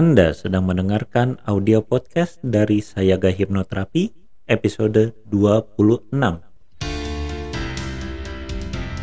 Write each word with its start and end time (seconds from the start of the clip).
Anda 0.00 0.32
sedang 0.32 0.64
mendengarkan 0.64 1.36
audio 1.44 1.84
podcast 1.84 2.40
dari 2.40 2.80
Sayaga 2.80 3.28
Hipnoterapi 3.28 4.08
episode 4.48 5.12
26. 5.28 6.08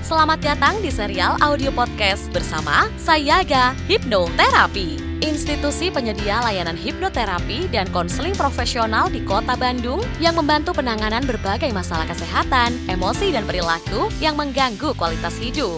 Selamat 0.01 0.39
datang 0.41 0.81
di 0.81 0.89
serial 0.89 1.37
audio 1.37 1.69
podcast 1.69 2.25
bersama 2.33 2.89
Sayaga 2.97 3.77
Hipnoterapi, 3.85 5.21
institusi 5.21 5.93
penyedia 5.93 6.41
layanan 6.41 6.73
hipnoterapi 6.73 7.69
dan 7.69 7.85
konseling 7.93 8.33
profesional 8.33 9.05
di 9.05 9.21
Kota 9.21 9.53
Bandung 9.53 10.01
yang 10.17 10.33
membantu 10.33 10.73
penanganan 10.81 11.21
berbagai 11.29 11.69
masalah 11.77 12.09
kesehatan, 12.09 12.73
emosi, 12.89 13.37
dan 13.37 13.45
perilaku 13.45 14.09
yang 14.17 14.33
mengganggu 14.33 14.97
kualitas 14.97 15.37
hidup. 15.37 15.77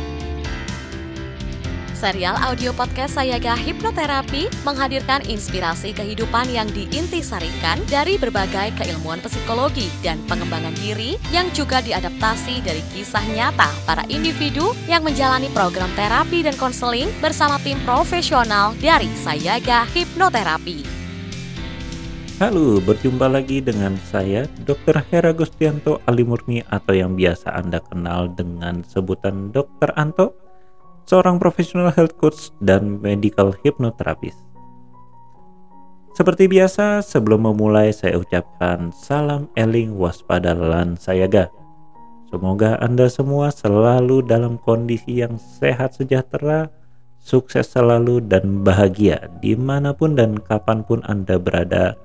Serial 2.01 2.33
audio 2.41 2.73
podcast 2.73 3.13
Sayaga 3.13 3.53
Hipnoterapi 3.53 4.49
menghadirkan 4.65 5.21
inspirasi 5.29 5.93
kehidupan 5.93 6.49
yang 6.49 6.65
diintisarikan 6.73 7.77
dari 7.85 8.17
berbagai 8.17 8.73
keilmuan 8.73 9.21
psikologi 9.21 9.85
dan 10.01 10.17
pengembangan 10.25 10.73
diri 10.81 11.21
yang 11.29 11.45
juga 11.53 11.77
diadaptasi 11.77 12.65
dari 12.65 12.81
kisah 12.89 13.21
nyata 13.37 13.69
para 13.85 14.01
individu 14.09 14.73
yang 14.89 15.05
menjalani 15.05 15.45
program 15.53 15.93
terapi 15.93 16.41
dan 16.41 16.57
konseling 16.57 17.05
bersama 17.21 17.61
tim 17.61 17.77
profesional 17.85 18.73
dari 18.81 19.05
Sayaga 19.21 19.85
Hipnoterapi. 19.93 20.81
Halo, 22.41 22.81
berjumpa 22.81 23.29
lagi 23.29 23.61
dengan 23.61 23.93
saya 24.09 24.49
Dr. 24.65 25.05
Hera 25.13 25.37
Gustianto 25.37 26.01
Alimurni 26.09 26.65
atau 26.65 26.97
yang 26.97 27.13
biasa 27.13 27.53
Anda 27.53 27.77
kenal 27.77 28.33
dengan 28.33 28.81
sebutan 28.89 29.53
Dr. 29.53 29.93
Anto 29.93 30.49
seorang 31.05 31.41
profesional 31.41 31.89
health 31.93 32.15
coach 32.17 32.53
dan 32.61 32.99
medical 33.01 33.53
hypnotherapist. 33.63 34.37
Seperti 36.11 36.51
biasa, 36.51 36.99
sebelum 36.99 37.47
memulai 37.47 37.95
saya 37.95 38.19
ucapkan 38.19 38.91
salam 38.91 39.47
eling 39.55 39.95
waspada 39.95 40.51
lan 40.51 40.99
sayaga. 40.99 41.47
Semoga 42.27 42.75
Anda 42.83 43.07
semua 43.07 43.51
selalu 43.51 44.23
dalam 44.23 44.59
kondisi 44.59 45.23
yang 45.23 45.39
sehat 45.39 45.95
sejahtera, 45.95 46.67
sukses 47.19 47.71
selalu 47.71 48.23
dan 48.27 48.65
bahagia 48.65 49.31
di 49.39 49.55
mana 49.55 49.95
pun 49.95 50.17
dan 50.17 50.35
kapan 50.35 50.83
pun 50.83 50.99
Anda 51.07 51.39
berada 51.39 51.95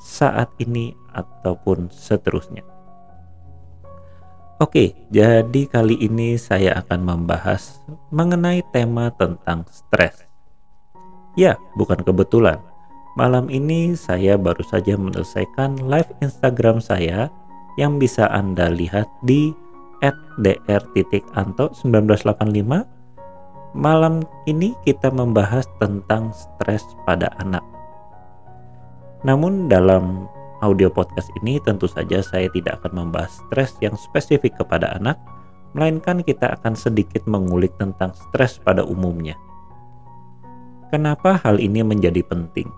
saat 0.00 0.48
ini 0.56 0.96
ataupun 1.12 1.92
seterusnya. 1.92 2.64
Oke, 4.60 4.92
jadi 5.08 5.64
kali 5.72 5.96
ini 6.04 6.36
saya 6.36 6.84
akan 6.84 7.00
membahas 7.00 7.80
mengenai 8.12 8.60
tema 8.76 9.08
tentang 9.08 9.64
stres. 9.72 10.28
Ya, 11.32 11.56
bukan 11.80 12.04
kebetulan. 12.04 12.60
Malam 13.16 13.48
ini 13.48 13.96
saya 13.96 14.36
baru 14.36 14.60
saja 14.60 15.00
menyelesaikan 15.00 15.88
live 15.88 16.12
Instagram 16.20 16.76
saya 16.76 17.32
yang 17.80 17.96
bisa 17.96 18.28
Anda 18.28 18.68
lihat 18.68 19.08
di 19.24 19.56
@dr.anto1985. 20.44 22.72
Malam 23.72 24.28
ini 24.44 24.76
kita 24.84 25.08
membahas 25.08 25.64
tentang 25.80 26.36
stres 26.36 26.84
pada 27.08 27.32
anak. 27.40 27.64
Namun 29.24 29.72
dalam 29.72 30.28
audio 30.60 30.92
podcast 30.92 31.32
ini 31.40 31.60
tentu 31.60 31.88
saja 31.88 32.20
saya 32.20 32.48
tidak 32.52 32.80
akan 32.80 33.04
membahas 33.04 33.40
stres 33.44 33.76
yang 33.80 33.96
spesifik 33.96 34.56
kepada 34.60 34.92
anak, 34.96 35.16
melainkan 35.72 36.20
kita 36.20 36.56
akan 36.60 36.76
sedikit 36.76 37.24
mengulik 37.24 37.72
tentang 37.80 38.12
stres 38.12 38.60
pada 38.60 38.84
umumnya. 38.84 39.36
Kenapa 40.92 41.38
hal 41.40 41.62
ini 41.62 41.80
menjadi 41.86 42.20
penting? 42.26 42.68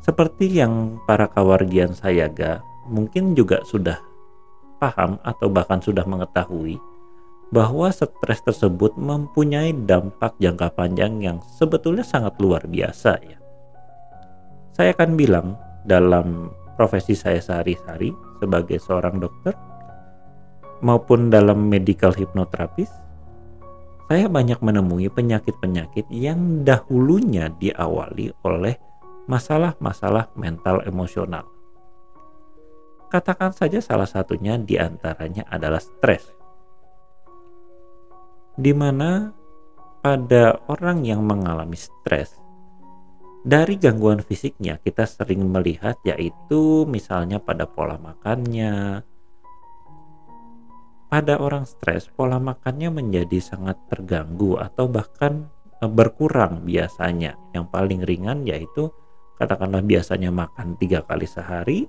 Seperti 0.00 0.46
yang 0.48 1.02
para 1.04 1.26
kawargian 1.26 1.92
sayaga 1.92 2.62
mungkin 2.86 3.34
juga 3.34 3.60
sudah 3.66 3.98
paham 4.78 5.18
atau 5.26 5.50
bahkan 5.50 5.82
sudah 5.82 6.06
mengetahui 6.06 6.78
bahwa 7.50 7.90
stres 7.90 8.42
tersebut 8.42 8.94
mempunyai 8.98 9.70
dampak 9.86 10.34
jangka 10.42 10.74
panjang 10.74 11.22
yang 11.22 11.38
sebetulnya 11.58 12.02
sangat 12.02 12.34
luar 12.42 12.66
biasa 12.66 13.12
ya. 13.22 13.38
Saya 14.74 14.92
akan 14.92 15.16
bilang 15.16 15.56
dalam 15.86 16.50
profesi 16.74 17.16
saya 17.16 17.40
sehari-hari 17.40 18.12
sebagai 18.42 18.76
seorang 18.82 19.22
dokter 19.22 19.56
maupun 20.84 21.32
dalam 21.32 21.70
medical 21.72 22.12
hypnotherapist 22.12 22.92
saya 24.06 24.30
banyak 24.30 24.62
menemui 24.62 25.10
penyakit-penyakit 25.10 26.06
yang 26.14 26.62
dahulunya 26.62 27.50
diawali 27.58 28.30
oleh 28.46 28.78
masalah-masalah 29.26 30.30
mental 30.38 30.86
emosional. 30.86 31.42
Katakan 33.10 33.50
saja 33.50 33.82
salah 33.82 34.06
satunya 34.06 34.54
di 34.58 34.78
antaranya 34.78 35.46
adalah 35.50 35.82
stres. 35.82 36.30
Di 38.54 38.70
mana 38.70 39.34
pada 40.06 40.62
orang 40.70 41.02
yang 41.02 41.26
mengalami 41.26 41.74
stres, 41.74 42.38
dari 43.46 43.78
gangguan 43.78 44.18
fisiknya 44.26 44.82
kita 44.82 45.06
sering 45.06 45.46
melihat 45.46 45.94
yaitu 46.02 46.82
misalnya 46.90 47.38
pada 47.38 47.62
pola 47.62 47.94
makannya. 47.94 49.06
Pada 51.06 51.38
orang 51.38 51.62
stres, 51.62 52.10
pola 52.10 52.42
makannya 52.42 52.90
menjadi 52.90 53.38
sangat 53.38 53.78
terganggu 53.86 54.58
atau 54.58 54.90
bahkan 54.90 55.46
e, 55.78 55.86
berkurang 55.86 56.66
biasanya. 56.66 57.38
Yang 57.54 57.66
paling 57.70 58.02
ringan 58.02 58.42
yaitu 58.42 58.90
katakanlah 59.38 59.86
biasanya 59.86 60.34
makan 60.34 60.74
tiga 60.82 61.06
kali 61.06 61.30
sehari, 61.30 61.86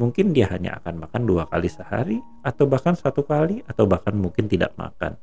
mungkin 0.00 0.32
dia 0.32 0.48
hanya 0.48 0.80
akan 0.80 1.04
makan 1.04 1.28
dua 1.28 1.44
kali 1.52 1.68
sehari 1.68 2.24
atau 2.40 2.64
bahkan 2.64 2.96
satu 2.96 3.20
kali 3.28 3.60
atau 3.68 3.84
bahkan 3.84 4.16
mungkin 4.16 4.48
tidak 4.48 4.72
makan. 4.80 5.20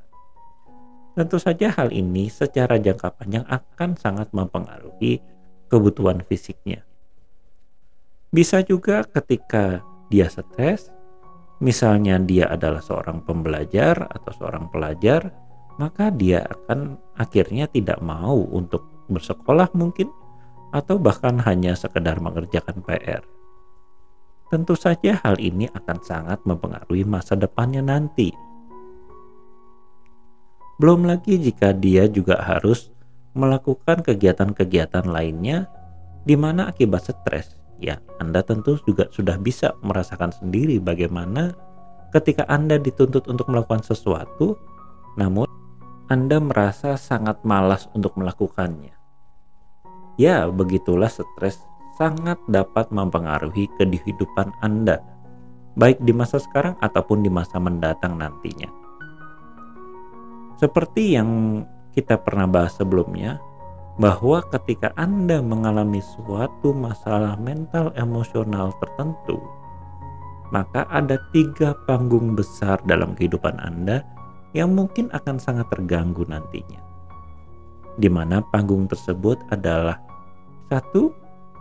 Tentu 1.18 1.42
saja 1.42 1.74
hal 1.74 1.90
ini 1.90 2.30
secara 2.30 2.78
jangka 2.78 3.18
panjang 3.18 3.50
akan 3.50 3.98
sangat 3.98 4.30
mempengaruhi 4.38 5.37
kebutuhan 5.68 6.24
fisiknya. 6.26 6.88
Bisa 8.32 8.60
juga 8.64 9.08
ketika 9.08 9.84
dia 10.12 10.28
stres, 10.28 10.92
misalnya 11.64 12.20
dia 12.20 12.52
adalah 12.52 12.84
seorang 12.84 13.24
pembelajar 13.24 14.08
atau 14.08 14.32
seorang 14.36 14.68
pelajar, 14.68 15.32
maka 15.80 16.12
dia 16.12 16.44
akan 16.44 17.00
akhirnya 17.16 17.72
tidak 17.72 18.02
mau 18.04 18.36
untuk 18.52 18.84
bersekolah 19.08 19.72
mungkin 19.78 20.12
atau 20.76 21.00
bahkan 21.00 21.40
hanya 21.48 21.74
sekedar 21.78 22.20
mengerjakan 22.20 22.84
PR. 22.84 23.24
Tentu 24.48 24.80
saja 24.80 25.20
hal 25.24 25.40
ini 25.44 25.68
akan 25.72 25.98
sangat 26.04 26.40
mempengaruhi 26.48 27.04
masa 27.04 27.36
depannya 27.36 27.84
nanti. 27.84 28.32
Belum 30.80 31.04
lagi 31.04 31.36
jika 31.36 31.74
dia 31.76 32.08
juga 32.08 32.40
harus 32.40 32.92
melakukan 33.38 34.02
kegiatan-kegiatan 34.02 35.06
lainnya 35.06 35.70
di 36.26 36.34
mana 36.36 36.74
akibat 36.74 37.08
stres, 37.08 37.56
ya 37.78 38.02
Anda 38.18 38.42
tentu 38.44 38.76
juga 38.84 39.08
sudah 39.14 39.38
bisa 39.38 39.78
merasakan 39.86 40.34
sendiri 40.34 40.82
bagaimana 40.82 41.54
ketika 42.12 42.44
Anda 42.50 42.82
dituntut 42.82 43.30
untuk 43.30 43.48
melakukan 43.48 43.86
sesuatu, 43.86 44.58
namun 45.16 45.48
Anda 46.10 46.42
merasa 46.42 46.98
sangat 46.98 47.46
malas 47.46 47.88
untuk 47.94 48.18
melakukannya. 48.18 48.98
Ya, 50.18 50.50
begitulah 50.50 51.14
stres 51.14 51.62
sangat 51.96 52.42
dapat 52.50 52.90
mempengaruhi 52.90 53.70
kehidupan 53.78 54.50
Anda, 54.66 55.00
baik 55.78 56.02
di 56.02 56.12
masa 56.12 56.42
sekarang 56.42 56.74
ataupun 56.82 57.22
di 57.22 57.30
masa 57.30 57.62
mendatang 57.62 58.18
nantinya. 58.18 58.70
Seperti 60.58 61.14
yang 61.14 61.62
kita 61.98 62.22
pernah 62.22 62.46
bahas 62.46 62.78
sebelumnya 62.78 63.42
bahwa 63.98 64.46
ketika 64.54 64.94
Anda 64.94 65.42
mengalami 65.42 65.98
suatu 65.98 66.70
masalah 66.70 67.34
mental 67.42 67.90
emosional 67.98 68.70
tertentu, 68.78 69.42
maka 70.54 70.86
ada 70.94 71.18
tiga 71.34 71.74
panggung 71.90 72.38
besar 72.38 72.78
dalam 72.86 73.18
kehidupan 73.18 73.58
Anda 73.58 74.06
yang 74.54 74.78
mungkin 74.78 75.10
akan 75.10 75.42
sangat 75.42 75.74
terganggu 75.74 76.22
nantinya. 76.30 76.78
Di 77.98 78.06
mana 78.06 78.46
panggung 78.54 78.86
tersebut 78.86 79.42
adalah 79.50 79.98
satu, 80.70 81.10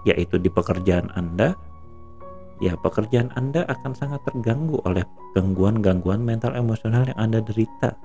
yaitu 0.04 0.36
di 0.36 0.52
pekerjaan 0.52 1.08
Anda, 1.16 1.56
ya 2.60 2.76
pekerjaan 2.76 3.32
Anda 3.32 3.64
akan 3.64 3.96
sangat 3.96 4.20
terganggu 4.28 4.84
oleh 4.84 5.08
gangguan-gangguan 5.32 6.20
mental 6.20 6.52
emosional 6.52 7.08
yang 7.08 7.16
Anda 7.16 7.40
derita. 7.40 7.96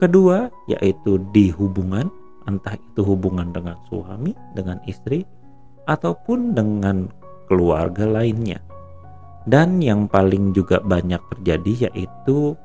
Kedua, 0.00 0.48
yaitu 0.64 1.20
di 1.28 1.52
hubungan, 1.52 2.08
entah 2.48 2.72
itu 2.72 3.04
hubungan 3.04 3.52
dengan 3.52 3.76
suami, 3.92 4.32
dengan 4.56 4.80
istri, 4.88 5.28
ataupun 5.84 6.56
dengan 6.56 7.04
keluarga 7.52 8.08
lainnya. 8.08 8.64
Dan 9.44 9.84
yang 9.84 10.08
paling 10.08 10.56
juga 10.56 10.80
banyak 10.80 11.20
terjadi 11.36 11.92
yaitu 11.92 12.56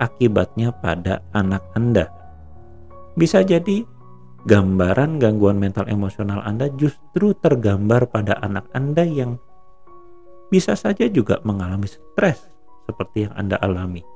akibatnya 0.00 0.68
pada 0.84 1.24
anak 1.32 1.64
Anda. 1.72 2.12
Bisa 3.16 3.40
jadi 3.40 3.88
gambaran 4.44 5.16
gangguan 5.16 5.56
mental 5.56 5.88
emosional 5.88 6.44
Anda 6.44 6.68
justru 6.76 7.32
tergambar 7.40 8.10
pada 8.12 8.36
anak 8.44 8.68
Anda 8.76 9.06
yang 9.06 9.40
bisa 10.52 10.76
saja 10.76 11.08
juga 11.08 11.40
mengalami 11.46 11.88
stres 11.88 12.44
seperti 12.84 13.24
yang 13.28 13.34
Anda 13.38 13.56
alami. 13.62 14.11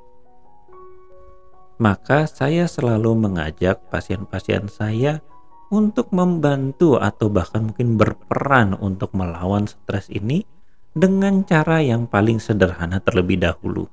Maka 1.76 2.24
saya 2.24 2.64
selalu 2.64 3.12
mengajak 3.28 3.92
pasien-pasien 3.92 4.72
saya 4.72 5.20
untuk 5.68 6.08
membantu 6.14 6.96
atau 6.96 7.28
bahkan 7.28 7.68
mungkin 7.68 8.00
berperan 8.00 8.72
untuk 8.78 9.12
melawan 9.12 9.68
stres 9.68 10.08
ini 10.08 10.46
dengan 10.96 11.44
cara 11.44 11.84
yang 11.84 12.08
paling 12.08 12.40
sederhana 12.40 13.02
terlebih 13.04 13.36
dahulu. 13.36 13.84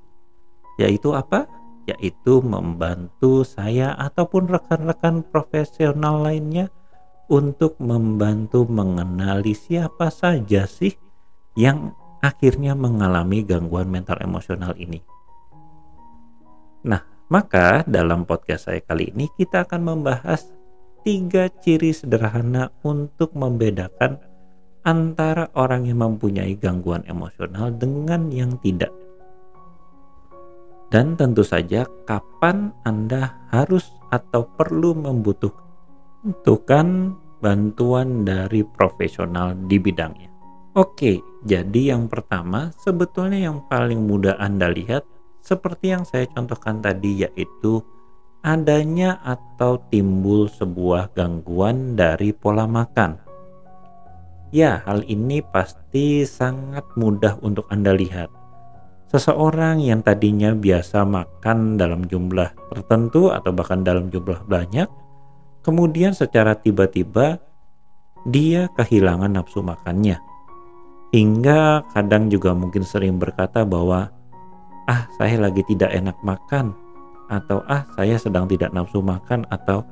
Yaitu 0.80 1.12
apa? 1.12 1.44
Yaitu 1.84 2.40
membantu 2.40 3.44
saya 3.44 3.92
ataupun 4.00 4.48
rekan-rekan 4.48 5.28
profesional 5.28 6.24
lainnya 6.24 6.72
untuk 7.28 7.76
membantu 7.84 8.64
mengenali 8.64 9.52
siapa 9.52 10.08
saja 10.08 10.64
sih 10.64 10.96
yang 11.60 11.92
akhirnya 12.24 12.72
mengalami 12.80 13.44
gangguan 13.44 13.92
mental 13.92 14.16
emosional 14.24 14.72
ini. 14.80 15.04
Nah, 16.88 17.13
maka 17.32 17.84
dalam 17.88 18.28
podcast 18.28 18.68
saya 18.72 18.82
kali 18.84 19.12
ini 19.16 19.32
kita 19.40 19.64
akan 19.64 19.82
membahas 19.84 20.52
tiga 21.04 21.52
ciri 21.62 21.92
sederhana 21.92 22.72
untuk 22.84 23.36
membedakan 23.36 24.20
antara 24.84 25.48
orang 25.56 25.88
yang 25.88 26.04
mempunyai 26.04 26.56
gangguan 26.60 27.04
emosional 27.08 27.72
dengan 27.72 28.32
yang 28.32 28.60
tidak. 28.60 28.92
Dan 30.92 31.18
tentu 31.18 31.42
saja 31.42 31.88
kapan 32.06 32.70
Anda 32.86 33.34
harus 33.50 33.90
atau 34.14 34.46
perlu 34.54 34.94
membutuhkan 34.94 36.88
bantuan 37.42 38.22
dari 38.22 38.62
profesional 38.62 39.58
di 39.68 39.82
bidangnya. 39.82 40.30
Oke, 40.78 41.22
jadi 41.46 41.98
yang 41.98 42.08
pertama 42.10 42.70
sebetulnya 42.78 43.50
yang 43.50 43.66
paling 43.70 44.06
mudah 44.06 44.38
Anda 44.38 44.70
lihat 44.70 45.04
seperti 45.44 45.92
yang 45.92 46.08
saya 46.08 46.24
contohkan 46.32 46.80
tadi 46.80 47.28
yaitu 47.28 47.84
adanya 48.44 49.20
atau 49.28 49.80
timbul 49.92 50.48
sebuah 50.48 51.12
gangguan 51.12 52.00
dari 52.00 52.32
pola 52.32 52.64
makan. 52.64 53.20
Ya, 54.56 54.80
hal 54.88 55.04
ini 55.10 55.44
pasti 55.44 56.24
sangat 56.24 56.86
mudah 56.96 57.42
untuk 57.44 57.68
Anda 57.68 57.92
lihat. 57.92 58.30
Seseorang 59.10 59.82
yang 59.82 60.02
tadinya 60.02 60.54
biasa 60.56 61.06
makan 61.06 61.76
dalam 61.78 62.06
jumlah 62.06 62.50
tertentu 62.74 63.30
atau 63.34 63.52
bahkan 63.54 63.82
dalam 63.82 64.10
jumlah 64.10 64.46
banyak, 64.46 64.90
kemudian 65.62 66.14
secara 66.14 66.58
tiba-tiba 66.58 67.42
dia 68.26 68.70
kehilangan 68.78 69.34
nafsu 69.34 69.62
makannya. 69.62 70.22
Hingga 71.14 71.94
kadang 71.94 72.30
juga 72.30 72.58
mungkin 72.58 72.82
sering 72.82 73.22
berkata 73.22 73.62
bahwa 73.62 74.10
ah 74.90 75.08
saya 75.16 75.40
lagi 75.40 75.64
tidak 75.68 75.92
enak 75.94 76.18
makan. 76.26 76.76
Atau 77.32 77.64
ah 77.72 77.88
saya 77.96 78.20
sedang 78.20 78.48
tidak 78.48 78.72
nafsu 78.76 79.00
makan. 79.00 79.48
Atau 79.50 79.84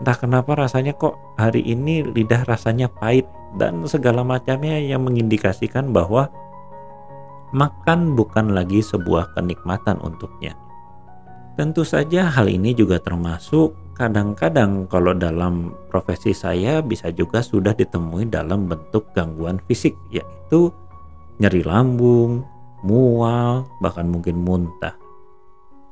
entah 0.00 0.16
kenapa 0.16 0.56
rasanya 0.56 0.92
kok 0.96 1.16
hari 1.40 1.64
ini 1.64 2.04
lidah 2.04 2.44
rasanya 2.44 2.88
pahit. 2.88 3.26
Dan 3.56 3.88
segala 3.88 4.20
macamnya 4.20 4.76
yang 4.76 5.08
mengindikasikan 5.08 5.88
bahwa 5.88 6.28
makan 7.56 8.12
bukan 8.12 8.52
lagi 8.52 8.84
sebuah 8.84 9.32
kenikmatan 9.32 9.96
untuknya. 10.04 10.52
Tentu 11.56 11.88
saja 11.88 12.28
hal 12.28 12.52
ini 12.52 12.76
juga 12.76 13.00
termasuk 13.00 13.72
kadang-kadang 13.96 14.84
kalau 14.92 15.16
dalam 15.16 15.72
profesi 15.88 16.36
saya 16.36 16.84
bisa 16.84 17.08
juga 17.16 17.40
sudah 17.40 17.72
ditemui 17.72 18.28
dalam 18.28 18.68
bentuk 18.68 19.08
gangguan 19.16 19.56
fisik 19.64 19.96
yaitu 20.12 20.68
nyeri 21.40 21.64
lambung, 21.64 22.44
mual, 22.86 23.66
bahkan 23.82 24.06
mungkin 24.06 24.38
muntah. 24.38 24.94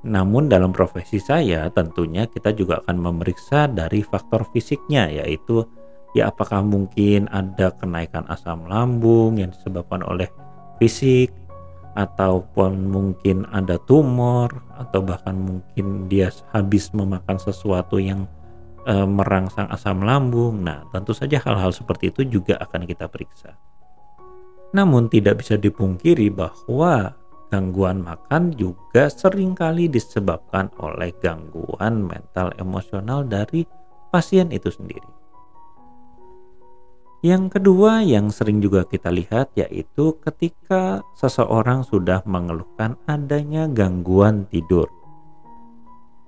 Namun 0.04 0.52
dalam 0.52 0.70
profesi 0.70 1.18
saya 1.18 1.66
tentunya 1.72 2.28
kita 2.28 2.52
juga 2.52 2.78
akan 2.84 3.00
memeriksa 3.00 3.66
dari 3.66 4.04
faktor 4.04 4.44
fisiknya 4.52 5.08
yaitu 5.08 5.64
ya 6.12 6.28
apakah 6.28 6.60
mungkin 6.60 7.26
ada 7.32 7.72
kenaikan 7.74 8.28
asam 8.28 8.68
lambung 8.68 9.40
yang 9.40 9.50
disebabkan 9.50 10.04
oleh 10.04 10.28
fisik 10.76 11.32
ataupun 11.96 12.90
mungkin 12.90 13.48
ada 13.54 13.80
tumor 13.88 14.50
atau 14.76 15.00
bahkan 15.00 15.34
mungkin 15.34 16.10
dia 16.10 16.28
habis 16.52 16.90
memakan 16.92 17.38
sesuatu 17.38 17.96
yang 17.96 18.26
e, 18.84 18.94
merangsang 19.06 19.70
asam 19.70 20.02
lambung. 20.02 20.62
Nah, 20.66 20.84
tentu 20.90 21.14
saja 21.14 21.38
hal-hal 21.40 21.70
seperti 21.70 22.10
itu 22.10 22.26
juga 22.26 22.58
akan 22.60 22.84
kita 22.84 23.06
periksa. 23.06 23.54
Namun 24.74 25.06
tidak 25.06 25.46
bisa 25.46 25.54
dipungkiri 25.54 26.34
bahwa 26.34 27.14
gangguan 27.54 28.02
makan 28.02 28.50
juga 28.58 29.06
sering 29.06 29.54
kali 29.54 29.86
disebabkan 29.86 30.66
oleh 30.82 31.14
gangguan 31.22 32.02
mental 32.02 32.50
emosional 32.58 33.22
dari 33.22 33.62
pasien 34.10 34.50
itu 34.50 34.74
sendiri. 34.74 35.06
Yang 37.24 37.56
kedua 37.56 38.04
yang 38.04 38.28
sering 38.28 38.60
juga 38.60 38.84
kita 38.84 39.08
lihat 39.08 39.56
yaitu 39.56 40.18
ketika 40.20 41.00
seseorang 41.16 41.80
sudah 41.80 42.20
mengeluhkan 42.28 43.00
adanya 43.08 43.64
gangguan 43.64 44.44
tidur. 44.52 44.90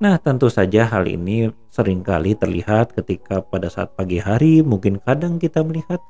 Nah, 0.01 0.17
tentu 0.17 0.49
saja 0.49 0.89
hal 0.89 1.05
ini 1.05 1.53
sering 1.69 2.01
kali 2.01 2.33
terlihat 2.33 2.97
ketika 2.97 3.45
pada 3.45 3.69
saat 3.69 3.93
pagi 3.93 4.25
hari 4.25 4.65
mungkin 4.65 4.97
kadang 5.05 5.37
kita 5.37 5.61
melihat 5.61 6.01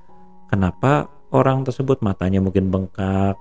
kenapa 0.47 1.11
orang 1.33 1.67
tersebut 1.67 2.03
matanya 2.05 2.43
mungkin 2.43 2.69
bengkak, 2.69 3.39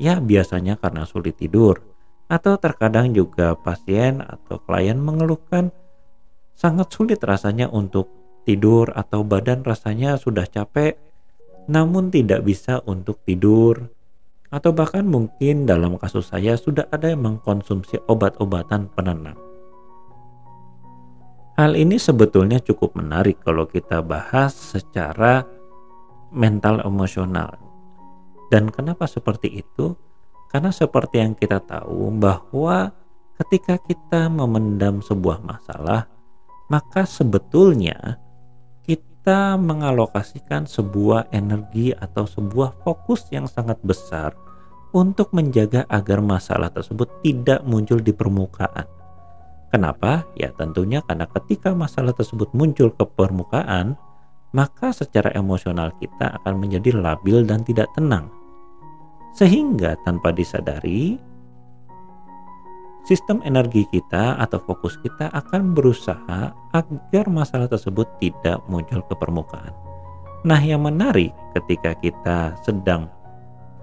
ya 0.00 0.18
biasanya 0.18 0.76
karena 0.80 1.06
sulit 1.08 1.38
tidur, 1.38 1.80
atau 2.26 2.56
terkadang 2.56 3.12
juga 3.12 3.54
pasien 3.54 4.24
atau 4.24 4.60
klien 4.64 4.96
mengeluhkan. 4.96 5.70
Sangat 6.54 6.94
sulit 6.94 7.18
rasanya 7.22 7.66
untuk 7.68 8.08
tidur 8.46 8.92
atau 8.94 9.26
badan 9.26 9.66
rasanya 9.66 10.14
sudah 10.20 10.46
capek 10.46 10.94
namun 11.68 12.12
tidak 12.12 12.44
bisa 12.44 12.80
untuk 12.84 13.20
tidur. 13.24 13.88
Atau 14.54 14.70
bahkan 14.70 15.02
mungkin 15.02 15.66
dalam 15.66 15.98
kasus 15.98 16.30
saya 16.30 16.54
sudah 16.54 16.86
ada 16.94 17.10
yang 17.10 17.26
mengkonsumsi 17.26 17.98
obat-obatan 18.06 18.86
penenang. 18.94 19.34
Hal 21.58 21.74
ini 21.74 21.98
sebetulnya 21.98 22.58
cukup 22.62 22.98
menarik 22.98 23.42
kalau 23.42 23.66
kita 23.66 24.02
bahas 24.02 24.54
secara 24.54 25.46
mental 26.34 26.82
emosional. 26.82 27.54
Dan 28.50 28.68
kenapa 28.68 29.06
seperti 29.08 29.62
itu? 29.62 29.94
Karena 30.50 30.70
seperti 30.70 31.18
yang 31.18 31.34
kita 31.34 31.58
tahu 31.62 32.14
bahwa 32.14 32.94
ketika 33.42 33.80
kita 33.82 34.30
memendam 34.30 35.02
sebuah 35.02 35.42
masalah, 35.42 36.06
maka 36.70 37.02
sebetulnya 37.02 38.22
kita 38.86 39.56
mengalokasikan 39.56 40.68
sebuah 40.68 41.32
energi 41.34 41.90
atau 41.90 42.28
sebuah 42.28 42.84
fokus 42.84 43.26
yang 43.32 43.48
sangat 43.48 43.80
besar 43.82 44.36
untuk 44.94 45.34
menjaga 45.34 45.82
agar 45.90 46.22
masalah 46.22 46.70
tersebut 46.70 47.10
tidak 47.26 47.66
muncul 47.66 47.98
di 47.98 48.14
permukaan. 48.14 48.86
Kenapa? 49.74 50.22
Ya 50.38 50.54
tentunya 50.54 51.02
karena 51.02 51.26
ketika 51.26 51.74
masalah 51.74 52.14
tersebut 52.14 52.54
muncul 52.54 52.94
ke 52.94 53.02
permukaan, 53.02 53.98
maka 54.54 54.94
secara 54.94 55.34
emosional 55.34 55.90
kita 55.98 56.38
akan 56.40 56.62
menjadi 56.62 56.94
labil 56.94 57.42
dan 57.42 57.66
tidak 57.66 57.90
tenang. 57.98 58.30
Sehingga 59.34 59.98
tanpa 60.06 60.30
disadari, 60.30 61.18
sistem 63.02 63.42
energi 63.42 63.82
kita 63.90 64.38
atau 64.38 64.62
fokus 64.62 64.94
kita 65.02 65.26
akan 65.34 65.74
berusaha 65.74 66.54
agar 66.70 67.24
masalah 67.26 67.66
tersebut 67.66 68.06
tidak 68.22 68.62
muncul 68.70 69.02
ke 69.02 69.14
permukaan. 69.18 69.74
Nah, 70.46 70.62
yang 70.62 70.86
menarik 70.86 71.34
ketika 71.58 71.98
kita 71.98 72.54
sedang 72.62 73.10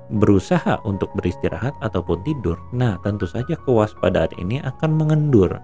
berusaha 0.08 0.80
untuk 0.88 1.12
beristirahat 1.20 1.76
ataupun 1.84 2.24
tidur, 2.24 2.56
nah 2.72 2.96
tentu 3.04 3.28
saja 3.28 3.60
kewaspadaan 3.68 4.32
ini 4.40 4.64
akan 4.64 4.92
mengendur 4.96 5.60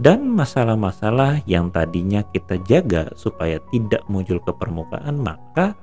dan 0.00 0.24
masalah-masalah 0.32 1.44
yang 1.44 1.68
tadinya 1.68 2.24
kita 2.32 2.56
jaga 2.64 3.12
supaya 3.16 3.60
tidak 3.68 4.04
muncul 4.08 4.40
ke 4.40 4.52
permukaan 4.56 5.20
maka 5.20 5.76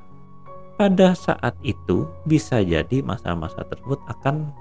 pada 0.79 1.11
saat 1.11 1.59
itu 1.59 2.07
bisa 2.23 2.63
jadi 2.63 3.03
masa-masa 3.03 3.67
tersebut 3.67 3.99
akan 4.07 4.55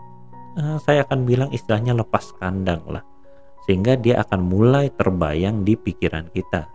uh, 0.59 0.79
saya 0.83 1.07
akan 1.07 1.23
bilang 1.23 1.51
istilahnya 1.55 1.95
lepas 1.95 2.35
kandang 2.43 2.83
lah. 2.91 3.07
Sehingga 3.63 3.95
dia 3.95 4.27
akan 4.27 4.51
mulai 4.51 4.91
terbayang 4.91 5.63
di 5.63 5.79
pikiran 5.79 6.27
kita. 6.35 6.67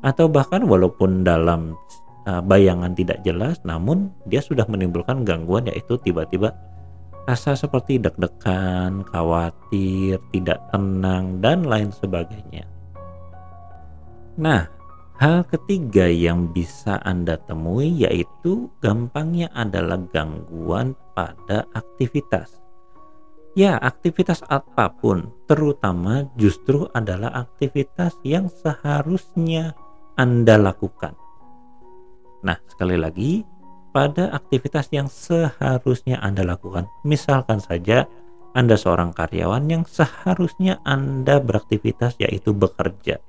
Atau 0.00 0.32
bahkan 0.32 0.64
walaupun 0.64 1.20
dalam 1.20 1.76
uh, 2.24 2.40
bayangan 2.40 2.96
tidak 2.96 3.20
jelas 3.20 3.60
namun 3.68 4.08
dia 4.24 4.40
sudah 4.40 4.64
menimbulkan 4.64 5.20
gangguan 5.20 5.68
yaitu 5.68 6.00
tiba-tiba 6.00 6.56
rasa 7.26 7.54
seperti 7.54 8.02
deg-degan, 8.02 9.06
khawatir, 9.06 10.18
tidak 10.34 10.58
tenang 10.74 11.38
dan 11.38 11.62
lain 11.62 11.94
sebagainya. 11.94 12.66
Nah, 14.40 14.66
hal 15.20 15.44
ketiga 15.46 16.08
yang 16.08 16.50
bisa 16.50 16.98
Anda 17.04 17.38
temui 17.38 18.02
yaitu 18.02 18.72
gampangnya 18.82 19.52
adalah 19.54 20.00
gangguan 20.10 20.98
pada 21.14 21.68
aktivitas. 21.76 22.58
Ya, 23.52 23.76
aktivitas 23.76 24.40
apa 24.48 24.88
pun, 24.96 25.28
terutama 25.44 26.24
justru 26.40 26.88
adalah 26.96 27.44
aktivitas 27.44 28.16
yang 28.24 28.48
seharusnya 28.48 29.76
Anda 30.16 30.56
lakukan. 30.56 31.12
Nah, 32.42 32.56
sekali 32.64 32.96
lagi, 32.96 33.44
pada 33.92 34.32
aktivitas 34.32 34.88
yang 34.90 35.06
seharusnya 35.06 36.18
Anda 36.24 36.42
lakukan. 36.42 36.88
Misalkan 37.04 37.60
saja 37.60 38.08
Anda 38.56 38.76
seorang 38.76 39.12
karyawan 39.12 39.68
yang 39.68 39.84
seharusnya 39.84 40.80
Anda 40.84 41.40
beraktivitas 41.40 42.16
yaitu 42.20 42.56
bekerja. 42.56 43.20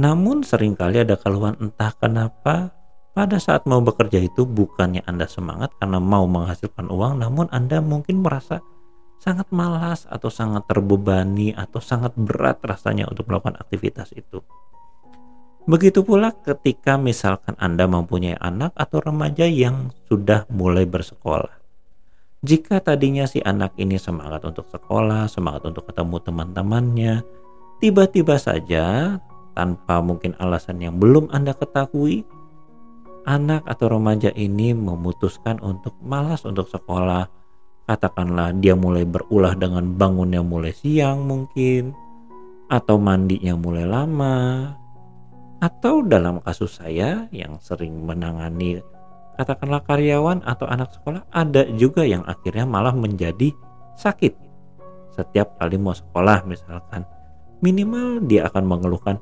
Namun 0.00 0.42
sering 0.42 0.74
kali 0.76 1.04
ada 1.04 1.20
keluhan 1.20 1.60
entah 1.60 1.92
kenapa 1.92 2.72
pada 3.12 3.36
saat 3.36 3.68
mau 3.68 3.84
bekerja 3.84 4.16
itu 4.16 4.48
bukannya 4.48 5.04
Anda 5.04 5.28
semangat 5.28 5.76
karena 5.76 6.00
mau 6.00 6.24
menghasilkan 6.24 6.88
uang 6.88 7.20
namun 7.20 7.52
Anda 7.52 7.84
mungkin 7.84 8.24
merasa 8.24 8.64
sangat 9.20 9.52
malas 9.52 10.08
atau 10.08 10.32
sangat 10.32 10.64
terbebani 10.64 11.52
atau 11.52 11.84
sangat 11.84 12.16
berat 12.16 12.64
rasanya 12.64 13.04
untuk 13.12 13.28
melakukan 13.28 13.60
aktivitas 13.60 14.16
itu. 14.16 14.40
Begitu 15.70 16.02
pula 16.02 16.34
ketika 16.34 16.98
misalkan 16.98 17.54
Anda 17.54 17.86
mempunyai 17.86 18.34
anak 18.42 18.74
atau 18.74 18.98
remaja 18.98 19.46
yang 19.46 19.94
sudah 20.10 20.42
mulai 20.50 20.82
bersekolah. 20.82 21.62
Jika 22.42 22.82
tadinya 22.82 23.22
si 23.30 23.38
anak 23.38 23.78
ini 23.78 23.94
semangat 23.94 24.42
untuk 24.42 24.66
sekolah, 24.66 25.30
semangat 25.30 25.70
untuk 25.70 25.86
ketemu 25.86 26.18
teman-temannya, 26.26 27.22
tiba-tiba 27.78 28.34
saja 28.34 29.14
tanpa 29.54 30.02
mungkin 30.02 30.34
alasan 30.42 30.82
yang 30.82 30.98
belum 30.98 31.30
Anda 31.30 31.54
ketahui, 31.54 32.26
anak 33.30 33.62
atau 33.70 33.94
remaja 33.94 34.34
ini 34.34 34.74
memutuskan 34.74 35.62
untuk 35.62 35.94
malas 36.02 36.42
untuk 36.42 36.66
sekolah. 36.66 37.30
Katakanlah 37.86 38.58
dia 38.58 38.74
mulai 38.74 39.06
berulah 39.06 39.54
dengan 39.54 39.86
bangunnya 39.94 40.42
mulai 40.42 40.74
siang 40.74 41.30
mungkin, 41.30 41.94
atau 42.66 42.98
mandinya 42.98 43.54
mulai 43.54 43.86
lama, 43.86 44.38
atau 45.60 46.00
dalam 46.00 46.40
kasus 46.40 46.80
saya 46.80 47.28
yang 47.30 47.60
sering 47.60 47.92
menangani 48.08 48.80
katakanlah 49.40 49.80
karyawan 49.88 50.44
atau 50.44 50.68
anak 50.68 50.92
sekolah 50.92 51.24
ada 51.32 51.64
juga 51.76 52.04
yang 52.04 52.20
akhirnya 52.28 52.68
malah 52.68 52.92
menjadi 52.92 53.56
sakit. 53.96 54.36
Setiap 55.16 55.56
kali 55.56 55.80
mau 55.80 55.96
sekolah 55.96 56.44
misalkan 56.44 57.08
minimal 57.64 58.20
dia 58.28 58.48
akan 58.52 58.64
mengeluhkan 58.68 59.16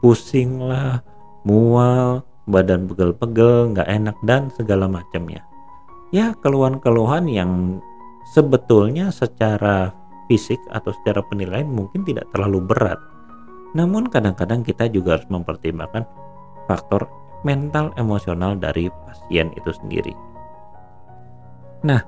pusing 0.00 0.56
lah 0.56 1.04
mual 1.44 2.24
badan 2.48 2.88
pegel-pegel 2.88 3.76
nggak 3.76 3.88
enak 3.92 4.16
dan 4.24 4.48
segala 4.56 4.88
macamnya. 4.88 5.44
Ya 6.16 6.32
keluhan-keluhan 6.40 7.28
yang 7.28 7.80
sebetulnya 8.32 9.12
secara 9.12 9.92
fisik 10.32 10.60
atau 10.72 10.96
secara 10.96 11.20
penilaian 11.28 11.68
mungkin 11.68 12.08
tidak 12.08 12.24
terlalu 12.32 12.64
berat 12.64 13.00
namun 13.72 14.08
kadang-kadang 14.08 14.60
kita 14.64 14.88
juga 14.88 15.16
harus 15.16 15.28
mempertimbangkan 15.32 16.04
faktor 16.68 17.08
mental 17.42 17.90
emosional 17.98 18.54
dari 18.54 18.88
pasien 19.06 19.50
itu 19.58 19.70
sendiri. 19.74 20.14
Nah, 21.82 22.00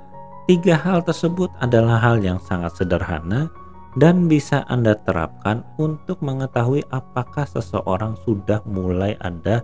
tiga 0.47 0.79
hal 0.79 1.03
tersebut 1.03 1.51
adalah 1.59 1.99
hal 1.99 2.23
yang 2.23 2.39
sangat 2.39 2.79
sederhana 2.79 3.51
dan 3.99 4.27
bisa 4.31 4.63
Anda 4.71 4.99
terapkan 5.03 5.63
untuk 5.79 6.23
mengetahui 6.23 6.87
apakah 6.91 7.47
seseorang 7.47 8.19
sudah 8.23 8.63
mulai 8.67 9.19
ada 9.23 9.63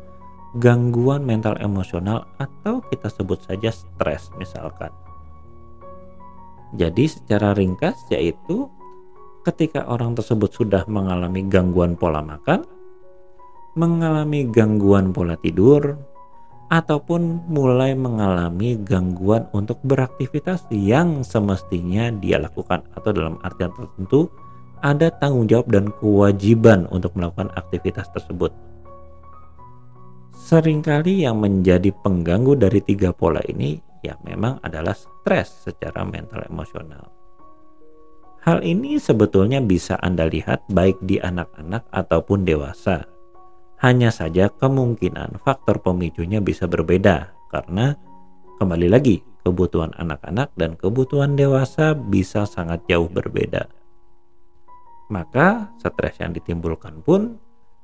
gangguan 0.59 1.23
mental 1.23 1.55
emosional 1.63 2.27
atau 2.43 2.83
kita 2.91 3.07
sebut 3.07 3.39
saja 3.47 3.71
stres 3.71 4.35
misalkan. 4.35 4.91
Jadi 6.75 7.11
secara 7.11 7.55
ringkas 7.55 7.99
yaitu 8.15 8.71
ketika 9.45 9.87
orang 9.89 10.13
tersebut 10.17 10.53
sudah 10.53 10.85
mengalami 10.87 11.45
gangguan 11.49 11.97
pola 11.97 12.21
makan, 12.21 12.65
mengalami 13.77 14.45
gangguan 14.49 15.15
pola 15.15 15.39
tidur, 15.41 15.97
ataupun 16.71 17.51
mulai 17.51 17.99
mengalami 17.99 18.79
gangguan 18.79 19.51
untuk 19.51 19.83
beraktivitas 19.83 20.71
yang 20.71 21.27
semestinya 21.27 22.15
dia 22.15 22.39
lakukan 22.39 22.87
atau 22.95 23.11
dalam 23.11 23.43
artian 23.43 23.75
tertentu 23.75 24.31
ada 24.81 25.11
tanggung 25.19 25.51
jawab 25.51 25.67
dan 25.69 25.91
kewajiban 25.99 26.87
untuk 26.95 27.13
melakukan 27.19 27.51
aktivitas 27.59 28.07
tersebut. 28.15 28.55
Seringkali 30.41 31.27
yang 31.27 31.43
menjadi 31.43 31.93
pengganggu 32.01 32.57
dari 32.57 32.81
tiga 32.81 33.13
pola 33.13 33.43
ini 33.45 33.77
ya 34.01 34.17
memang 34.25 34.63
adalah 34.65 34.97
stres 34.97 35.69
secara 35.69 36.01
mental 36.07 36.47
emosional. 36.49 37.20
Hal 38.41 38.65
ini 38.65 38.97
sebetulnya 38.97 39.61
bisa 39.61 40.01
Anda 40.01 40.25
lihat 40.25 40.65
baik 40.73 41.05
di 41.05 41.21
anak-anak 41.21 41.93
ataupun 41.93 42.49
dewasa. 42.49 43.05
Hanya 43.85 44.09
saja 44.09 44.49
kemungkinan 44.49 45.45
faktor 45.45 45.85
pemicunya 45.85 46.41
bisa 46.41 46.65
berbeda 46.65 47.37
karena 47.53 48.01
kembali 48.57 48.89
lagi 48.89 49.21
kebutuhan 49.45 49.93
anak-anak 49.93 50.57
dan 50.57 50.73
kebutuhan 50.81 51.37
dewasa 51.37 51.93
bisa 51.93 52.49
sangat 52.49 52.81
jauh 52.89 53.13
berbeda. 53.13 53.69
Maka 55.13 55.77
stres 55.77 56.17
yang 56.25 56.33
ditimbulkan 56.33 57.05
pun 57.05 57.37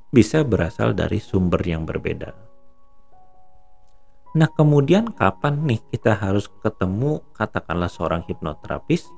bisa 0.08 0.40
berasal 0.40 0.96
dari 0.96 1.20
sumber 1.20 1.60
yang 1.68 1.84
berbeda. 1.84 2.32
Nah, 4.36 4.48
kemudian 4.52 5.12
kapan 5.12 5.64
nih 5.68 5.80
kita 5.92 6.16
harus 6.16 6.48
ketemu 6.64 7.24
katakanlah 7.36 7.88
seorang 7.88 8.24
hipnoterapis 8.24 9.08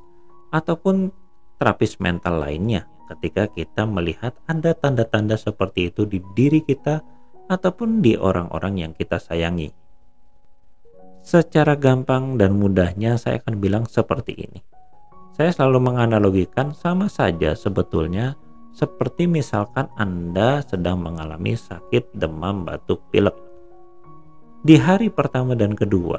ataupun 0.55 1.11
terapis 1.59 1.99
mental 1.99 2.41
lainnya 2.41 2.87
ketika 3.11 3.51
kita 3.51 3.85
melihat 3.85 4.37
ada 4.47 4.73
tanda-tanda 4.73 5.35
seperti 5.35 5.91
itu 5.91 6.07
di 6.07 6.23
diri 6.33 6.63
kita 6.63 7.03
ataupun 7.49 8.05
di 8.05 8.15
orang-orang 8.15 8.87
yang 8.89 8.93
kita 8.95 9.17
sayangi. 9.19 9.73
Secara 11.25 11.75
gampang 11.77 12.39
dan 12.41 12.57
mudahnya 12.57 13.19
saya 13.19 13.43
akan 13.43 13.59
bilang 13.59 13.85
seperti 13.85 14.33
ini. 14.39 14.61
Saya 15.35 15.53
selalu 15.53 15.93
menganalogikan 15.93 16.73
sama 16.73 17.07
saja 17.07 17.53
sebetulnya 17.53 18.39
seperti 18.75 19.27
misalkan 19.27 19.91
Anda 19.99 20.63
sedang 20.63 21.03
mengalami 21.03 21.59
sakit 21.59 22.15
demam 22.15 22.63
batuk 22.63 23.03
pilek. 23.11 23.35
Di 24.63 24.79
hari 24.79 25.11
pertama 25.11 25.55
dan 25.55 25.75
kedua, 25.75 26.19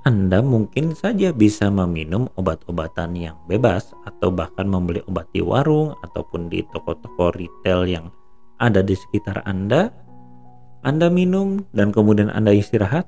anda 0.00 0.40
mungkin 0.40 0.96
saja 0.96 1.28
bisa 1.28 1.68
meminum 1.68 2.24
obat-obatan 2.40 3.12
yang 3.12 3.36
bebas 3.44 3.92
atau 4.08 4.32
bahkan 4.32 4.64
membeli 4.64 5.04
obat 5.04 5.28
di 5.28 5.44
warung 5.44 5.92
ataupun 6.00 6.48
di 6.48 6.64
toko-toko 6.72 7.28
retail 7.36 7.84
yang 7.84 8.06
ada 8.56 8.80
di 8.80 8.96
sekitar 8.96 9.44
Anda. 9.44 9.92
Anda 10.80 11.12
minum 11.12 11.68
dan 11.76 11.92
kemudian 11.92 12.32
Anda 12.32 12.56
istirahat 12.56 13.04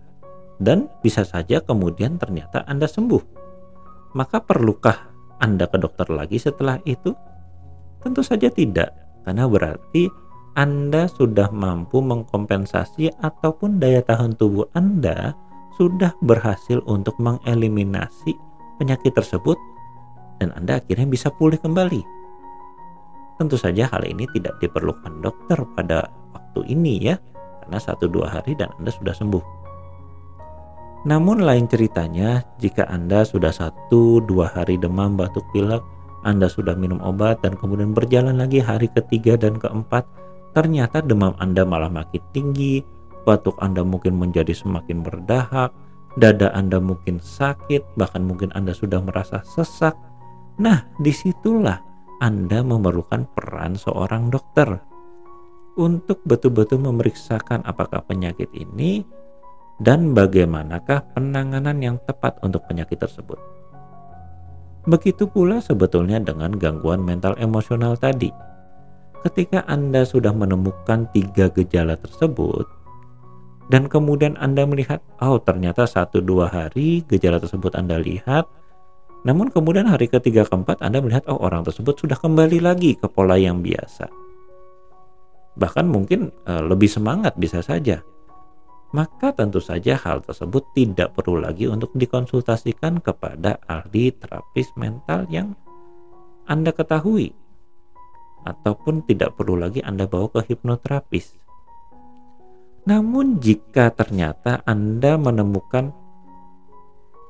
dan 0.60 0.92
bisa 1.00 1.24
saja 1.24 1.64
kemudian 1.64 2.20
ternyata 2.20 2.60
Anda 2.68 2.84
sembuh. 2.84 3.24
Maka 4.12 4.44
perlukah 4.44 5.08
Anda 5.40 5.72
ke 5.72 5.80
dokter 5.80 6.12
lagi 6.12 6.36
setelah 6.36 6.76
itu? 6.84 7.16
Tentu 8.04 8.20
saja 8.20 8.52
tidak, 8.52 8.92
karena 9.24 9.48
berarti 9.48 10.12
Anda 10.52 11.08
sudah 11.08 11.48
mampu 11.48 12.04
mengkompensasi 12.04 13.16
ataupun 13.16 13.80
daya 13.80 14.04
tahan 14.04 14.36
tubuh 14.36 14.68
Anda 14.76 15.32
sudah 15.76 16.12
berhasil 16.20 16.80
untuk 16.84 17.16
mengeliminasi 17.18 18.36
penyakit 18.76 19.14
tersebut 19.14 19.56
dan 20.42 20.50
Anda 20.58 20.82
akhirnya 20.82 21.06
bisa 21.06 21.30
pulih 21.30 21.60
kembali. 21.62 22.02
Tentu 23.38 23.54
saja 23.54 23.86
hal 23.90 24.02
ini 24.06 24.26
tidak 24.34 24.58
diperlukan 24.58 25.22
dokter 25.22 25.58
pada 25.78 26.10
waktu 26.34 26.60
ini 26.66 27.10
ya, 27.10 27.16
karena 27.62 27.78
satu 27.78 28.10
dua 28.10 28.28
hari 28.28 28.58
dan 28.58 28.70
Anda 28.78 28.90
sudah 28.90 29.14
sembuh. 29.14 29.44
Namun 31.02 31.42
lain 31.42 31.66
ceritanya 31.66 32.46
jika 32.62 32.86
Anda 32.86 33.26
sudah 33.26 33.50
satu 33.50 34.22
dua 34.22 34.50
hari 34.50 34.78
demam 34.78 35.18
batuk 35.18 35.42
pilek, 35.50 35.82
Anda 36.22 36.46
sudah 36.46 36.78
minum 36.78 37.02
obat 37.02 37.42
dan 37.42 37.58
kemudian 37.58 37.90
berjalan 37.90 38.38
lagi 38.38 38.62
hari 38.62 38.86
ketiga 38.86 39.34
dan 39.34 39.58
keempat, 39.58 40.06
ternyata 40.54 41.02
demam 41.02 41.34
Anda 41.42 41.66
malah 41.66 41.90
makin 41.90 42.22
tinggi, 42.30 42.86
batuk 43.24 43.56
Anda 43.62 43.82
mungkin 43.86 44.18
menjadi 44.18 44.52
semakin 44.54 45.02
berdahak, 45.02 45.70
dada 46.20 46.52
Anda 46.52 46.82
mungkin 46.82 47.18
sakit, 47.22 47.96
bahkan 47.96 48.26
mungkin 48.26 48.52
Anda 48.52 48.76
sudah 48.76 49.00
merasa 49.00 49.40
sesak. 49.42 49.96
Nah, 50.60 50.84
di 51.00 51.10
situlah 51.14 51.80
Anda 52.20 52.60
memerlukan 52.60 53.32
peran 53.32 53.78
seorang 53.78 54.28
dokter 54.28 54.78
untuk 55.80 56.20
betul-betul 56.28 56.84
memeriksakan 56.84 57.64
apakah 57.64 58.04
penyakit 58.04 58.52
ini 58.52 59.04
dan 59.80 60.12
bagaimanakah 60.12 61.16
penanganan 61.16 61.80
yang 61.80 61.96
tepat 62.04 62.36
untuk 62.44 62.62
penyakit 62.68 63.00
tersebut. 63.00 63.40
Begitu 64.82 65.30
pula 65.30 65.62
sebetulnya 65.62 66.18
dengan 66.18 66.52
gangguan 66.58 67.00
mental 67.00 67.38
emosional 67.38 67.94
tadi. 67.94 68.30
Ketika 69.22 69.62
Anda 69.70 70.02
sudah 70.02 70.34
menemukan 70.34 71.06
tiga 71.14 71.46
gejala 71.54 71.94
tersebut, 71.94 72.66
dan 73.72 73.88
kemudian 73.88 74.36
Anda 74.36 74.68
melihat, 74.68 75.00
oh 75.24 75.40
ternyata 75.40 75.88
satu 75.88 76.20
dua 76.20 76.52
hari 76.52 77.00
gejala 77.08 77.40
tersebut 77.40 77.72
Anda 77.72 77.96
lihat, 77.96 78.44
namun 79.24 79.48
kemudian 79.48 79.88
hari 79.88 80.12
ketiga 80.12 80.44
keempat 80.44 80.84
Anda 80.84 81.00
melihat, 81.00 81.24
oh 81.32 81.40
orang 81.40 81.64
tersebut 81.64 81.96
sudah 81.96 82.20
kembali 82.20 82.60
lagi 82.60 83.00
ke 83.00 83.08
pola 83.08 83.40
yang 83.40 83.64
biasa. 83.64 84.12
Bahkan 85.56 85.88
mungkin 85.88 86.28
uh, 86.44 86.60
lebih 86.60 86.92
semangat 86.92 87.32
bisa 87.40 87.64
saja 87.64 88.04
maka 88.92 89.32
tentu 89.32 89.58
saja 89.58 89.96
hal 89.96 90.20
tersebut 90.20 90.76
tidak 90.76 91.16
perlu 91.16 91.40
lagi 91.40 91.64
untuk 91.64 91.96
dikonsultasikan 91.96 93.00
kepada 93.00 93.56
ahli 93.64 94.12
terapis 94.12 94.68
mental 94.76 95.24
yang 95.32 95.56
Anda 96.44 96.76
ketahui 96.76 97.32
ataupun 98.44 99.08
tidak 99.08 99.40
perlu 99.40 99.56
lagi 99.56 99.80
Anda 99.80 100.04
bawa 100.04 100.28
ke 100.28 100.52
hipnoterapis. 100.52 101.40
Namun 102.82 103.38
jika 103.38 103.94
ternyata 103.94 104.60
Anda 104.66 105.14
menemukan 105.14 105.94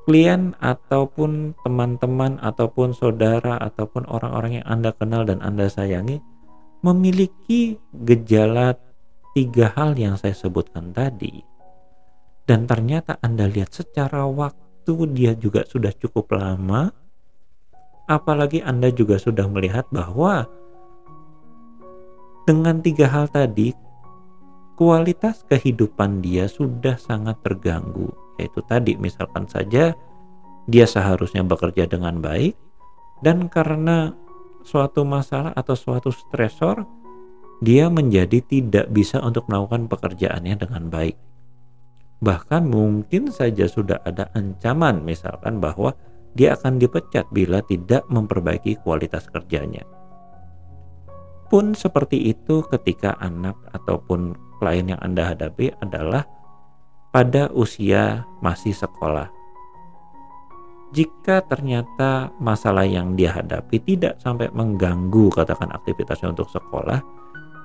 klien 0.03 0.57
ataupun 0.59 1.55
teman-teman 1.63 2.41
ataupun 2.41 2.91
saudara 2.91 3.61
ataupun 3.61 4.09
orang-orang 4.09 4.59
yang 4.59 4.67
Anda 4.67 4.91
kenal 4.91 5.23
dan 5.23 5.39
Anda 5.39 5.69
sayangi 5.71 6.19
memiliki 6.83 7.79
gejala 8.03 8.75
tiga 9.31 9.71
hal 9.73 9.95
yang 9.95 10.19
saya 10.19 10.35
sebutkan 10.35 10.91
tadi, 10.91 11.41
dan 12.43 12.67
ternyata 12.67 13.15
Anda 13.23 13.47
lihat 13.47 13.71
secara 13.71 14.27
waktu 14.27 14.93
dia 15.15 15.31
juga 15.33 15.63
sudah 15.63 15.95
cukup 15.95 16.35
lama 16.35 16.91
apalagi 18.11 18.59
Anda 18.59 18.91
juga 18.91 19.15
sudah 19.15 19.47
melihat 19.47 19.87
bahwa 19.95 20.43
dengan 22.43 22.83
tiga 22.83 23.07
hal 23.07 23.31
tadi 23.31 23.71
kualitas 24.75 25.45
kehidupan 25.47 26.23
dia 26.23 26.49
sudah 26.49 26.97
sangat 26.97 27.39
terganggu 27.45 28.09
yaitu 28.41 28.59
tadi 28.65 28.97
misalkan 28.97 29.45
saja 29.45 29.93
dia 30.65 30.85
seharusnya 30.87 31.45
bekerja 31.45 31.85
dengan 31.85 32.17
baik 32.23 32.57
dan 33.21 33.47
karena 33.47 34.17
suatu 34.65 35.05
masalah 35.05 35.53
atau 35.53 35.77
suatu 35.77 36.09
stresor 36.09 36.83
dia 37.63 37.87
menjadi 37.87 38.43
tidak 38.43 38.89
bisa 38.91 39.21
untuk 39.21 39.47
melakukan 39.47 39.87
pekerjaannya 39.87 40.55
dengan 40.57 40.89
baik 40.89 41.15
Bahkan 42.23 42.71
mungkin 42.71 43.35
saja 43.35 43.67
sudah 43.67 43.99
ada 44.07 44.31
ancaman 44.31 45.03
misalkan 45.03 45.59
bahwa 45.59 45.91
dia 46.39 46.55
akan 46.55 46.79
dipecat 46.79 47.27
bila 47.35 47.59
tidak 47.67 48.07
memperbaiki 48.07 48.79
kualitas 48.79 49.27
kerjanya. 49.27 49.83
Pun 51.51 51.75
seperti 51.75 52.31
itu 52.31 52.63
ketika 52.71 53.19
anak 53.19 53.59
ataupun 53.75 54.39
klien 54.63 54.95
yang 54.95 55.01
Anda 55.03 55.35
hadapi 55.35 55.75
adalah 55.83 56.23
pada 57.11 57.51
usia 57.51 58.23
masih 58.39 58.71
sekolah. 58.71 59.27
Jika 60.95 61.43
ternyata 61.43 62.31
masalah 62.39 62.87
yang 62.87 63.19
dia 63.19 63.35
hadapi 63.35 63.83
tidak 63.83 64.23
sampai 64.23 64.47
mengganggu 64.55 65.27
katakan 65.35 65.67
aktivitasnya 65.75 66.31
untuk 66.31 66.47
sekolah, 66.47 67.03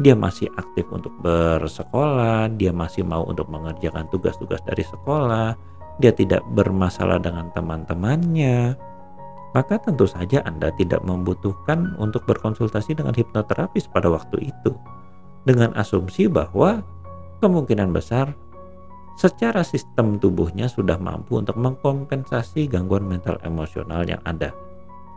dia 0.02 0.18
masih 0.18 0.50
aktif 0.58 0.90
untuk 0.90 1.14
bersekolah, 1.22 2.50
dia 2.58 2.74
masih 2.74 3.06
mau 3.06 3.22
untuk 3.28 3.46
mengerjakan 3.46 4.11
tugas-tugas 4.11 4.58
dari 4.66 4.82
sekolah, 4.82 5.54
dia 6.02 6.11
tidak 6.11 6.40
bermasalah 6.56 7.20
dengan 7.20 7.52
teman-temannya, 7.52 8.74
maka 9.52 9.76
tentu 9.76 10.08
saja 10.08 10.40
Anda 10.48 10.72
tidak 10.76 11.04
membutuhkan 11.04 12.00
untuk 12.00 12.24
berkonsultasi 12.24 12.96
dengan 12.96 13.12
hipnoterapis 13.12 13.92
pada 13.92 14.08
waktu 14.08 14.52
itu. 14.52 14.72
Dengan 15.48 15.72
asumsi 15.80 16.28
bahwa 16.28 16.84
kemungkinan 17.40 17.88
besar 17.88 18.37
secara 19.16 19.64
sistem 19.64 20.20
tubuhnya 20.20 20.68
sudah 20.68 21.00
mampu 21.00 21.40
untuk 21.40 21.56
mengkompensasi 21.56 22.68
gangguan 22.68 23.08
mental 23.08 23.40
emosional 23.40 24.04
yang 24.04 24.20
ada. 24.28 24.52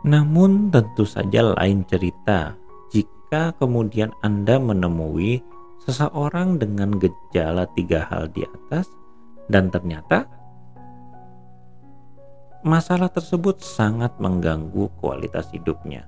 Namun 0.08 0.72
tentu 0.72 1.04
saja 1.04 1.52
lain 1.52 1.84
cerita 1.84 2.56
jika 2.88 3.52
kemudian 3.60 4.08
Anda 4.24 4.56
menemui 4.56 5.44
seseorang 5.84 6.56
dengan 6.56 6.96
gejala 6.96 7.68
tiga 7.76 8.08
hal 8.08 8.32
di 8.32 8.42
atas 8.48 8.88
dan 9.52 9.68
ternyata 9.68 10.26
masalah 12.64 13.12
tersebut 13.12 13.60
sangat 13.60 14.16
mengganggu 14.16 14.88
kualitas 15.02 15.50
hidupnya, 15.50 16.06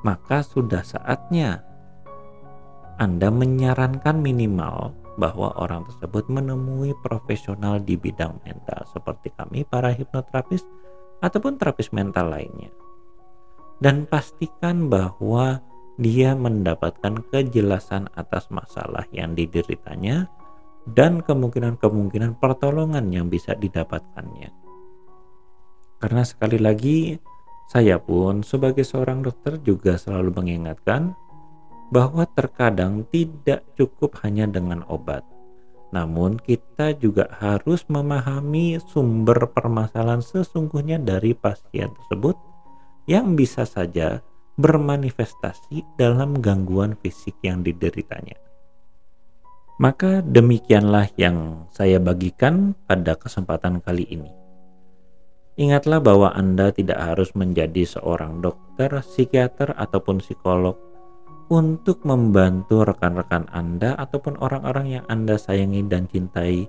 maka 0.00 0.40
sudah 0.40 0.80
saatnya 0.80 1.67
Anda 2.98 3.30
menyarankan 3.30 4.18
minimal 4.18 4.90
bahwa 5.22 5.54
orang 5.54 5.86
tersebut 5.86 6.26
menemui 6.26 6.98
profesional 6.98 7.78
di 7.78 7.94
bidang 7.94 8.42
mental 8.42 8.86
seperti 8.90 9.30
kami 9.38 9.62
para 9.62 9.94
hipnoterapis 9.94 10.66
ataupun 11.22 11.58
terapis 11.58 11.94
mental 11.94 12.34
lainnya. 12.34 12.74
Dan 13.78 14.10
pastikan 14.10 14.90
bahwa 14.90 15.62
dia 15.98 16.34
mendapatkan 16.34 17.22
kejelasan 17.30 18.10
atas 18.18 18.50
masalah 18.50 19.06
yang 19.14 19.34
dideritanya 19.38 20.26
dan 20.90 21.22
kemungkinan-kemungkinan 21.22 22.38
pertolongan 22.42 23.10
yang 23.14 23.30
bisa 23.30 23.54
didapatkannya. 23.54 24.50
Karena 25.98 26.22
sekali 26.22 26.58
lagi, 26.62 27.18
saya 27.70 27.98
pun 27.98 28.46
sebagai 28.46 28.86
seorang 28.86 29.22
dokter 29.22 29.58
juga 29.62 29.98
selalu 29.98 30.34
mengingatkan 30.34 31.14
bahwa 31.88 32.28
terkadang 32.28 33.04
tidak 33.08 33.64
cukup 33.76 34.20
hanya 34.24 34.44
dengan 34.44 34.84
obat. 34.88 35.24
Namun 35.88 36.36
kita 36.36 36.92
juga 37.00 37.32
harus 37.40 37.88
memahami 37.88 38.76
sumber 38.92 39.48
permasalahan 39.48 40.20
sesungguhnya 40.20 41.00
dari 41.00 41.32
pasien 41.32 41.88
tersebut 41.96 42.36
yang 43.08 43.32
bisa 43.32 43.64
saja 43.64 44.20
bermanifestasi 44.60 45.96
dalam 45.96 46.36
gangguan 46.44 46.92
fisik 47.00 47.40
yang 47.40 47.64
dideritanya. 47.64 48.36
Maka 49.78 50.20
demikianlah 50.26 51.08
yang 51.14 51.70
saya 51.70 52.02
bagikan 52.02 52.74
pada 52.84 53.14
kesempatan 53.14 53.78
kali 53.78 54.04
ini. 54.10 54.34
Ingatlah 55.58 56.02
bahwa 56.02 56.34
Anda 56.34 56.74
tidak 56.74 56.98
harus 56.98 57.34
menjadi 57.34 57.86
seorang 57.86 58.42
dokter, 58.42 58.90
psikiater, 59.02 59.74
ataupun 59.74 60.18
psikolog 60.22 60.87
untuk 61.48 62.04
membantu 62.04 62.84
rekan-rekan 62.84 63.48
Anda 63.48 63.96
ataupun 63.96 64.36
orang-orang 64.40 65.00
yang 65.00 65.04
Anda 65.08 65.40
sayangi 65.40 65.84
dan 65.88 66.04
cintai 66.08 66.68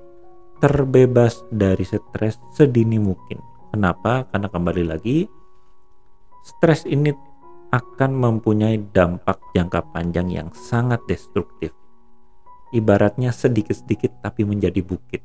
terbebas 0.64 1.44
dari 1.52 1.84
stres 1.84 2.40
sedini 2.56 3.00
mungkin. 3.00 3.40
Kenapa? 3.72 4.28
Karena 4.32 4.48
kembali 4.48 4.84
lagi, 4.88 5.28
stres 6.44 6.88
ini 6.88 7.12
akan 7.70 8.12
mempunyai 8.18 8.82
dampak 8.92 9.38
jangka 9.54 9.94
panjang 9.94 10.28
yang 10.32 10.50
sangat 10.56 11.04
destruktif. 11.06 11.76
Ibaratnya 12.74 13.30
sedikit-sedikit 13.30 14.26
tapi 14.26 14.46
menjadi 14.46 14.82
bukit. 14.82 15.22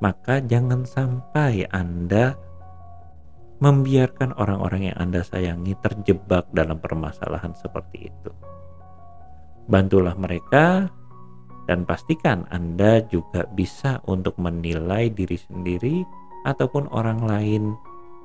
Maka 0.00 0.42
jangan 0.42 0.82
sampai 0.82 1.68
Anda 1.70 2.34
membiarkan 3.62 4.34
orang-orang 4.34 4.90
yang 4.90 4.96
Anda 4.98 5.22
sayangi 5.22 5.78
terjebak 5.78 6.50
dalam 6.50 6.82
permasalahan 6.82 7.54
seperti 7.54 8.10
itu. 8.10 8.30
Bantulah 9.70 10.18
mereka 10.18 10.90
dan 11.70 11.86
pastikan 11.86 12.42
Anda 12.50 13.06
juga 13.06 13.46
bisa 13.54 14.02
untuk 14.10 14.34
menilai 14.42 15.14
diri 15.14 15.38
sendiri 15.38 16.02
ataupun 16.42 16.90
orang 16.90 17.22
lain 17.22 17.78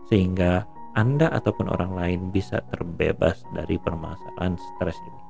sehingga 0.10 0.66
anda 0.98 1.30
ataupun 1.30 1.70
orang 1.70 1.94
lain 1.94 2.22
bisa 2.34 2.58
terbebas 2.74 3.46
dari 3.54 3.78
permasalahan 3.78 4.58
stres 4.58 4.98
ini. 5.06 5.22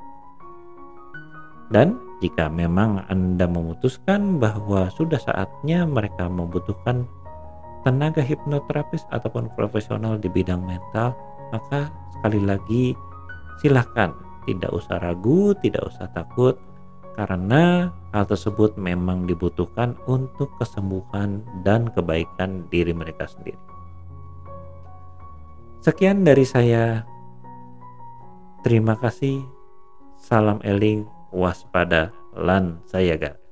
Dan 1.68 2.00
jika 2.24 2.48
memang 2.48 3.04
Anda 3.12 3.44
memutuskan 3.52 4.40
bahwa 4.40 4.88
sudah 4.96 5.20
saatnya 5.20 5.84
mereka 5.84 6.32
membutuhkan 6.32 7.04
tenaga 7.86 8.24
hipnoterapis 8.24 9.06
ataupun 9.14 9.52
profesional 9.54 10.18
di 10.18 10.30
bidang 10.32 10.64
mental, 10.64 11.14
maka 11.52 11.92
sekali 12.18 12.42
lagi 12.42 12.86
silahkan 13.62 14.14
tidak 14.48 14.72
usah 14.72 14.98
ragu, 15.04 15.52
tidak 15.60 15.92
usah 15.92 16.08
takut, 16.16 16.56
karena 17.18 17.90
hal 18.14 18.26
tersebut 18.30 18.78
memang 18.78 19.26
dibutuhkan 19.26 19.98
untuk 20.06 20.54
kesembuhan 20.62 21.42
dan 21.66 21.90
kebaikan 21.92 22.70
diri 22.70 22.94
mereka 22.94 23.26
sendiri. 23.26 23.58
Sekian 25.82 26.22
dari 26.22 26.46
saya. 26.46 27.06
Terima 28.62 29.00
kasih. 29.00 29.42
Salam 30.18 30.60
eling, 30.66 31.08
waspada, 31.32 32.12
lan 32.36 32.82
sayaga. 32.86 33.47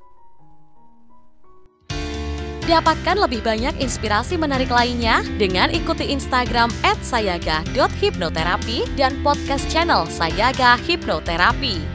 Dapatkan 2.66 3.22
lebih 3.22 3.46
banyak 3.46 3.78
inspirasi 3.78 4.42
menarik 4.42 4.74
lainnya 4.74 5.22
dengan 5.38 5.70
ikuti 5.70 6.10
Instagram 6.10 6.74
@sayaga.hipnoterapi 6.82 8.98
dan 8.98 9.22
podcast 9.22 9.70
channel 9.70 10.10
Sayaga 10.10 10.74
Hipnoterapi. 10.82 11.95